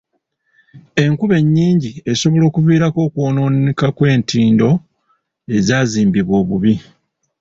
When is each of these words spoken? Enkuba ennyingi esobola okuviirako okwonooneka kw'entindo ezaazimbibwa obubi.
Enkuba 1.03 1.35
ennyingi 1.41 1.91
esobola 2.11 2.43
okuviirako 2.47 2.99
okwonooneka 3.07 3.87
kw'entindo 3.97 4.69
ezaazimbibwa 5.55 6.35
obubi. 6.41 6.73